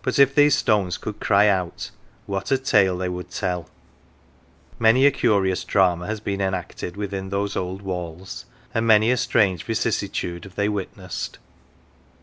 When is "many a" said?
4.78-5.10, 8.86-9.18